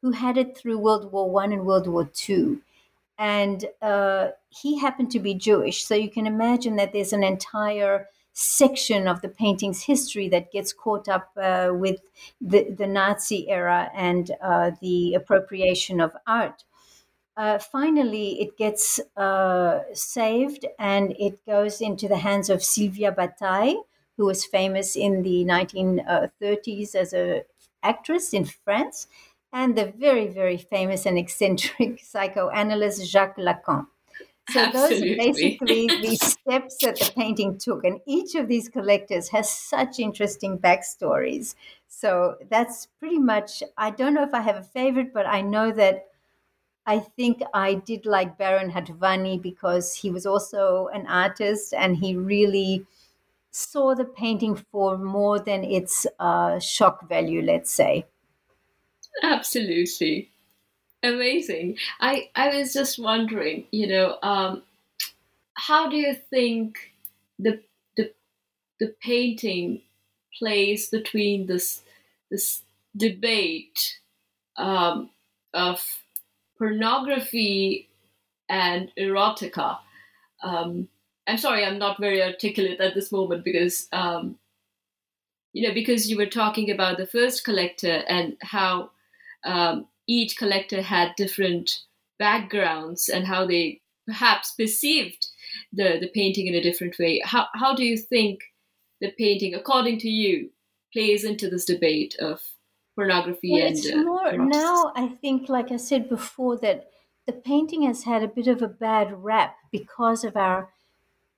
[0.00, 2.62] who had it through World War One and World War Two.
[3.18, 8.08] And uh, he happened to be Jewish, so you can imagine that there's an entire
[8.32, 12.00] section of the painting's history that gets caught up uh, with
[12.40, 16.64] the, the Nazi era and uh, the appropriation of art
[17.36, 23.86] uh, finally it gets uh, saved and it goes into the hands of Sylvia Bataille,
[24.16, 27.42] who was famous in the 1930s as an
[27.82, 29.08] actress in France,
[29.52, 33.86] and the very, very famous and eccentric psychoanalyst Jacques Lacan.
[34.46, 34.66] So Absolutely.
[34.66, 39.50] those are basically the steps that the painting took, and each of these collectors has
[39.50, 41.54] such interesting backstories.
[41.88, 43.62] So that's pretty much.
[43.76, 46.08] I don't know if I have a favorite, but I know that
[46.86, 52.14] I think I did like Baron Hatvany because he was also an artist and he
[52.14, 52.86] really
[53.50, 58.04] saw the painting for more than its uh, shock value, let's say.
[59.22, 60.30] Absolutely.
[61.02, 61.78] Amazing.
[62.00, 64.62] I, I was just wondering, you know, um,
[65.54, 66.92] how do you think
[67.38, 67.62] the,
[67.96, 68.12] the,
[68.80, 69.82] the painting
[70.38, 71.82] plays between this,
[72.30, 72.62] this
[72.96, 74.00] debate
[74.56, 75.10] um,
[75.52, 76.03] of
[76.64, 77.90] pornography
[78.48, 79.76] and erotica.
[80.42, 80.88] Um,
[81.26, 84.36] I'm sorry, I'm not very articulate at this moment because, um,
[85.52, 88.90] you know, because you were talking about the first collector and how
[89.44, 91.80] um, each collector had different
[92.18, 95.26] backgrounds and how they perhaps perceived
[95.70, 97.20] the, the painting in a different way.
[97.24, 98.40] How, how do you think
[99.02, 100.48] the painting, according to you,
[100.94, 102.40] plays into this debate of
[102.94, 106.90] pornography well, and it's uh, more now i think like i said before that
[107.26, 110.70] the painting has had a bit of a bad rap because of our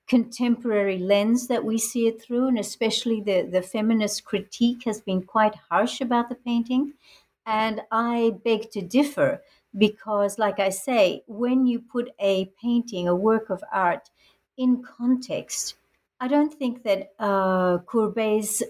[0.09, 5.23] contemporary lens that we see it through and especially the the feminist critique has been
[5.23, 6.95] quite harsh about the painting.
[7.47, 9.43] And i beg to differ
[9.79, 14.11] because like i say when you put a painting a work of art
[14.57, 15.77] in context
[16.21, 18.63] i don't think that uh, courbet's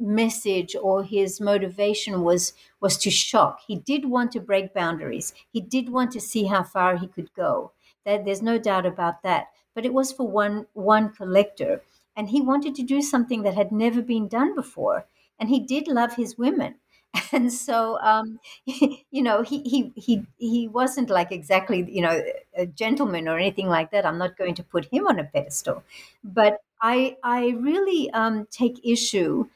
[0.00, 3.60] message or his motivation was was to shock.
[3.66, 5.32] He did want to break boundaries.
[5.52, 7.72] He did want to see how far he could go.
[8.04, 9.48] That there's no doubt about that.
[9.74, 11.82] But it was for one one collector,
[12.16, 15.06] and he wanted to do something that had never been done before.
[15.38, 16.76] And he did love his women.
[17.32, 22.22] and so um, you know he, he he he wasn't like exactly you know
[22.56, 25.82] a gentleman or anything like that i'm not going to put him on a pedestal
[26.22, 29.46] but i i really um, take issue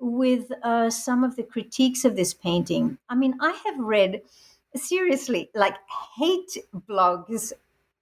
[0.00, 2.98] with uh, some of the critiques of this painting.
[3.08, 4.22] I mean i have read
[4.76, 5.76] seriously like
[6.16, 6.56] hate
[6.88, 7.52] blogs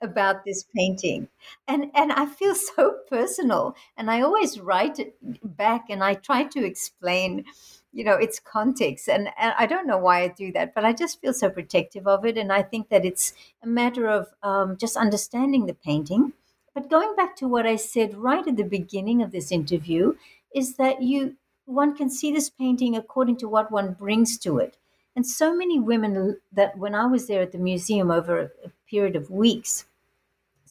[0.01, 1.29] about this painting.
[1.67, 3.75] And and i feel so personal.
[3.97, 5.17] And i always write it
[5.57, 7.45] back and i try to explain
[7.93, 9.09] you know its context.
[9.09, 12.07] And, and i don't know why i do that but i just feel so protective
[12.07, 12.39] of it.
[12.39, 13.33] And i think that it's
[13.63, 16.33] a matter of um, just understanding the painting.
[16.75, 20.15] But going back to what i said right at the beginning of this interview
[20.55, 21.37] is that you
[21.69, 24.77] one can see this painting according to what one brings to it.
[25.15, 29.17] And so many women that when i was there at the museum over a period
[29.17, 29.85] of weeks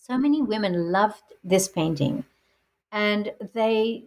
[0.08, 2.24] so many women loved this painting.
[2.92, 4.06] And they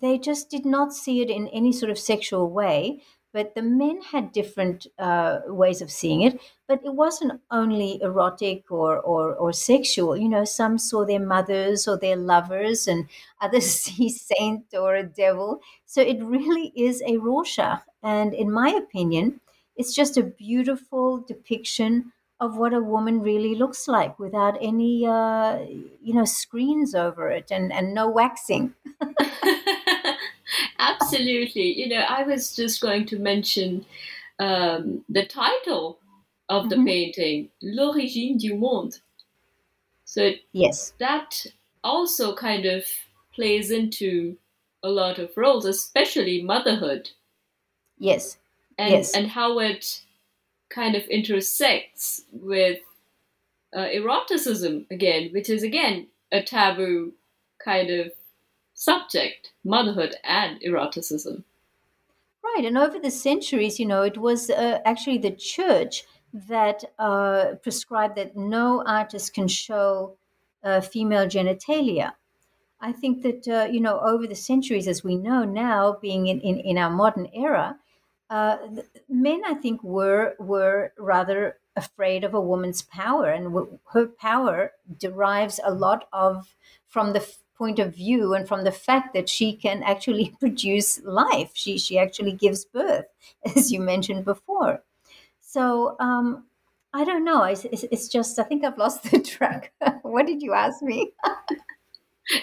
[0.00, 3.02] they just did not see it in any sort of sexual way
[3.32, 8.70] but the men had different uh, ways of seeing it but it wasn't only erotic
[8.70, 10.16] or, or, or sexual.
[10.16, 13.06] You know some saw their mothers or their lovers and
[13.40, 15.60] others see saint or a devil.
[15.84, 17.80] So it really is a rorschach.
[18.02, 19.40] And in my opinion
[19.76, 25.58] it's just a beautiful depiction of what a woman really looks like without any uh,
[26.02, 28.74] you know screens over it and, and no waxing
[30.90, 31.78] absolutely.
[31.80, 33.84] You know i was just going to mention
[34.38, 35.98] um, the title
[36.48, 36.86] of the Mhm.
[36.86, 39.00] painting l'origine du monde.
[40.04, 40.92] So yes.
[40.98, 41.46] that
[41.84, 42.84] also kind of
[43.34, 44.36] plays into
[44.82, 47.10] a lot of roles especially motherhood.
[47.98, 48.38] Yes.
[48.78, 49.14] And Yes.
[49.14, 50.02] and how it
[50.68, 52.80] kind of intersects with
[53.74, 57.12] uh, eroticism again, which is again a taboo
[57.64, 58.12] kind of
[58.82, 61.44] subject, motherhood and eroticism.
[62.42, 67.54] Right, and over the centuries, you know, it was uh, actually the church that uh,
[67.62, 70.16] prescribed that no artist can show
[70.64, 72.12] uh, female genitalia.
[72.80, 76.40] I think that, uh, you know, over the centuries, as we know now, being in,
[76.40, 77.76] in, in our modern era,
[78.30, 78.56] uh,
[79.08, 85.60] men, I think, were were rather afraid of a woman's power, and her power derives
[85.62, 86.56] a lot of
[86.88, 87.24] from the
[87.62, 91.50] point of view and from the fact that she can actually produce life.
[91.54, 93.06] She she actually gives birth,
[93.56, 94.82] as you mentioned before.
[95.40, 96.44] So um,
[96.92, 97.44] I don't know.
[97.44, 99.72] It's, it's, it's just I think I've lost the track.
[100.02, 101.12] what did you ask me?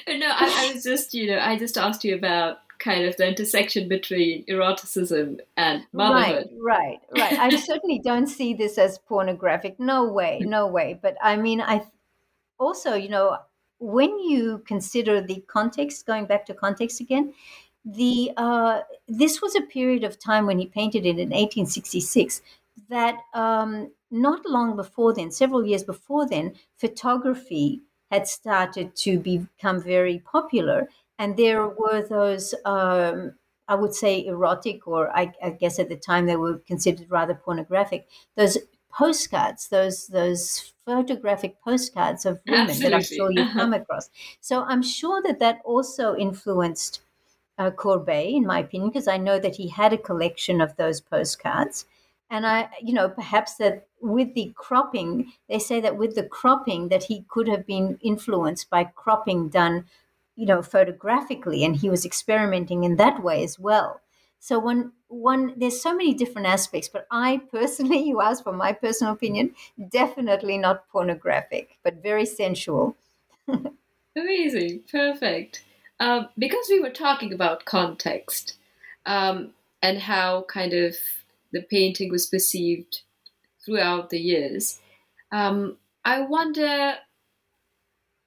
[0.08, 3.28] No, I, I was just, you know, I just asked you about kind of the
[3.28, 6.50] intersection between eroticism and motherhood.
[6.62, 7.40] Right, right, right.
[7.40, 9.80] I certainly don't see this as pornographic.
[9.80, 11.00] No way, no way.
[11.02, 11.84] But I mean, I
[12.60, 13.38] also, you know,
[13.80, 17.34] when you consider the context, going back to context again,
[17.86, 22.42] the uh, this was a period of time when he painted it in 1866
[22.90, 29.82] that um, not long before then, several years before then, photography had started to become
[29.82, 32.54] very popular, and there were those.
[32.66, 33.36] Um,
[33.68, 37.36] I would say erotic, or I, I guess at the time they were considered rather
[37.36, 38.08] pornographic.
[38.36, 38.58] Those
[38.92, 44.10] postcards, those those photographic postcards of women that I'm sure you come across.
[44.42, 47.02] So I'm sure that that also influenced
[47.60, 51.02] uh, Courbet, in my opinion, because I know that he had a collection of those
[51.02, 51.86] postcards.
[52.32, 56.90] And I, you know, perhaps that with the cropping, they say that with the cropping,
[56.90, 59.86] that he could have been influenced by cropping done,
[60.36, 64.02] you know, photographically, and he was experimenting in that way as well.
[64.40, 68.74] So one, one, there's so many different aspects, but I personally, you asked for my
[68.74, 69.54] personal opinion,
[69.90, 72.96] definitely not pornographic, but very sensual.
[74.16, 75.64] Amazing, perfect.
[76.00, 78.56] Um, because we were talking about context
[79.06, 80.96] um, and how kind of
[81.52, 83.02] the painting was perceived
[83.66, 84.80] throughout the years,
[85.32, 86.96] um, I wonder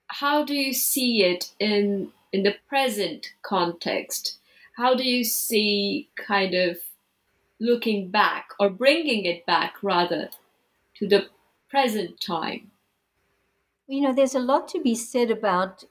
[0.09, 4.39] how do you see it in in the present context?
[4.77, 6.79] How do you see kind of
[7.61, 10.31] looking back or bringing it back rather
[10.97, 11.31] to the
[11.71, 12.73] present time?
[13.87, 15.85] You know, there's a lot to be said about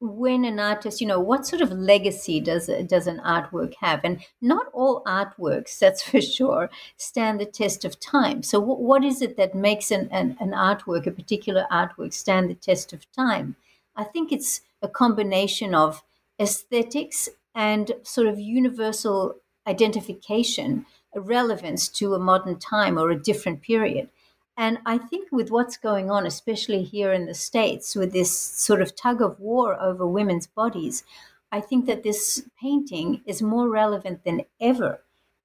[0.00, 4.00] when an artist, you know, what sort of legacy does does an artwork have?
[4.04, 8.42] And not all artworks, that's for sure, stand the test of time.
[8.42, 12.50] So, wh- what is it that makes an, an, an artwork, a particular artwork, stand
[12.50, 13.56] the test of time?
[13.96, 16.02] I think it's a combination of
[16.38, 19.36] aesthetics and sort of universal
[19.66, 24.08] identification, relevance to a modern time or a different period.
[24.56, 28.82] And I think with what's going on, especially here in the States, with this sort
[28.82, 31.04] of tug of war over women's bodies,
[31.52, 35.00] I think that this painting is more relevant than ever.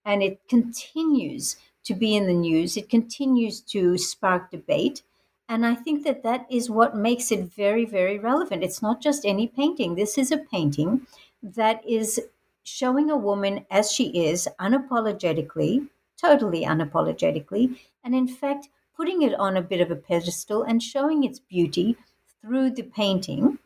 [0.06, 2.78] and it continues to be in the news.
[2.78, 5.04] It continues to spark debate.
[5.48, 8.64] And I think that that is what makes it very, very relevant.
[8.64, 9.96] It's not just any painting.
[9.96, 11.06] This is a painting
[11.44, 12.20] that is
[12.64, 15.88] showing a woman as she is, unapologetically,
[16.18, 21.24] totally unapologetically, and in fact, putting it on a bit of a pedestal and showing
[21.24, 21.96] its beauty
[22.42, 23.60] through the painting.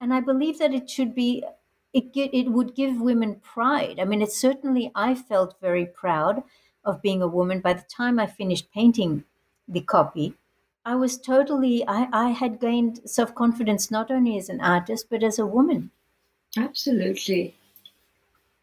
[0.00, 1.44] And I believe that it should be,
[1.92, 4.00] it, it would give women pride.
[4.00, 6.42] I mean, it certainly, I felt very proud
[6.84, 9.24] of being a woman by the time I finished painting
[9.68, 10.34] the copy
[10.84, 15.22] I was totally, I, I had gained self confidence not only as an artist, but
[15.22, 15.90] as a woman.
[16.56, 17.54] Absolutely.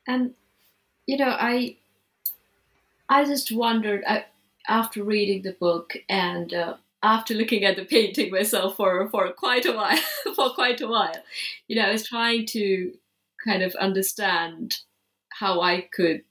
[0.08, 0.34] And,
[1.06, 1.78] you know, I,
[3.10, 4.26] I just wondered I,
[4.68, 9.66] after reading the book and uh, after looking at the painting myself for, for quite
[9.66, 10.00] a while,
[10.36, 11.24] for quite a while,
[11.68, 12.94] you know, I was trying to
[13.46, 14.80] kind of understand
[15.30, 16.24] how I could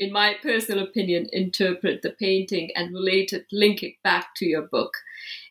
[0.00, 4.62] in my personal opinion, interpret the painting and relate it, link it back to your
[4.62, 4.94] book.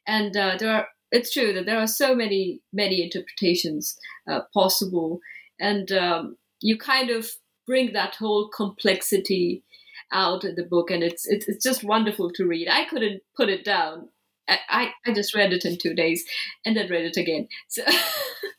[0.08, 3.98] And uh, there are, it's true that there are so many, many interpretations
[4.30, 5.20] uh, possible,
[5.60, 7.30] and um, you kind of
[7.66, 9.64] bring that whole complexity
[10.12, 12.68] out in the book, and it's it's, it's just wonderful to read.
[12.70, 14.10] I couldn't put it down.
[14.48, 16.26] I, I just read it in two days
[16.66, 17.48] and then read it again.
[17.68, 17.84] So,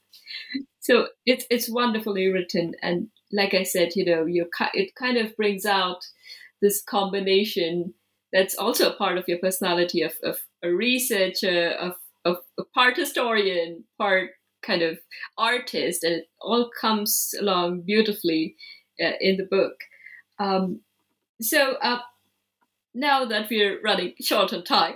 [0.81, 5.37] so it's it's wonderfully written and like I said, you know, you it kind of
[5.37, 6.05] brings out
[6.61, 7.95] this combination
[8.33, 11.95] that's also a part of your personality of, of a researcher, of,
[12.25, 14.31] of a part historian, part
[14.63, 14.99] kind of
[15.39, 18.57] artist, and it all comes along beautifully
[19.03, 19.75] uh, in the book.
[20.39, 20.81] Um,
[21.41, 22.01] so uh,
[22.95, 24.95] now that we're running short on time,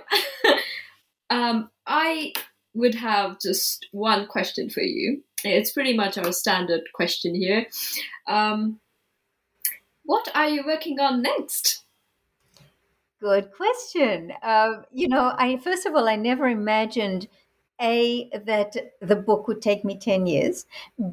[1.29, 2.33] um, I
[2.73, 5.23] would have just one question for you.
[5.43, 7.67] It's pretty much our standard question here.
[8.27, 8.79] Um,
[10.03, 11.84] what are you working on next?
[13.25, 14.33] Good question.
[14.43, 17.27] Uh, you know, I first of all, I never imagined
[17.81, 20.67] a that the book would take me ten years.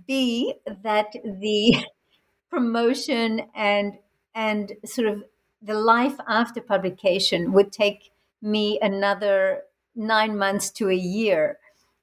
[0.06, 0.52] B
[0.82, 1.86] that the
[2.50, 3.94] promotion and
[4.34, 5.24] and sort of
[5.62, 8.10] the life after publication would take
[8.42, 9.62] me another
[9.96, 11.58] nine months to a year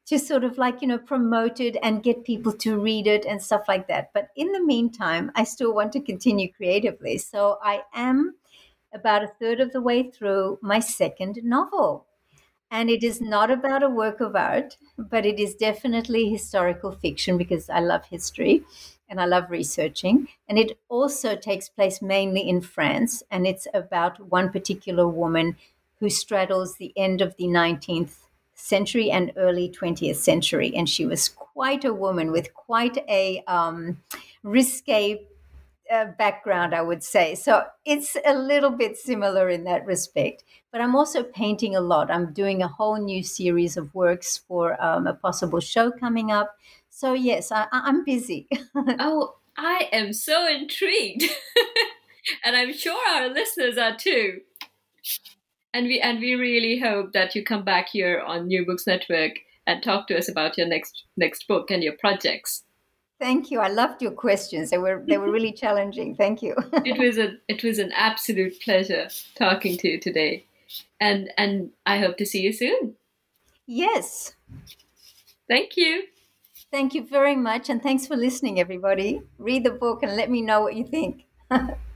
[0.08, 3.42] to sort of like you know promote it and get people to read it and
[3.44, 7.82] stuff like that but in the meantime i still want to continue creatively so i
[7.94, 8.34] am
[8.94, 12.06] about a third of the way through my second novel
[12.72, 17.38] and it is not about a work of art but it is definitely historical fiction
[17.38, 18.64] because i love history
[19.10, 24.20] and i love researching and it also takes place mainly in france and it's about
[24.30, 25.56] one particular woman
[26.00, 30.74] who straddles the end of the 19th century and early 20th century.
[30.76, 34.02] And she was quite a woman with quite a um,
[34.44, 35.26] risque
[36.18, 37.36] background, I would say.
[37.36, 40.44] So it's a little bit similar in that respect.
[40.72, 42.12] But I'm also painting a lot.
[42.12, 46.56] I'm doing a whole new series of works for um, a possible show coming up.
[46.90, 48.48] So, yes, I, I'm busy.
[48.76, 51.24] oh, I am so intrigued.
[52.44, 54.42] and I'm sure our listeners are too
[55.74, 59.34] and we and we really hope that you come back here on New Books Network
[59.68, 62.64] and talk to us about your next next book and your projects.
[63.20, 63.60] Thank you.
[63.60, 64.70] I loved your questions.
[64.70, 66.16] They were they were really challenging.
[66.16, 66.56] Thank you.
[66.86, 70.46] it was a it was an absolute pleasure talking to you today.
[71.02, 72.96] And and I hope to see you soon.
[73.66, 74.34] Yes.
[75.48, 76.04] Thank you.
[76.72, 79.22] Thank you very much and thanks for listening everybody.
[79.38, 81.26] Read the book and let me know what you think.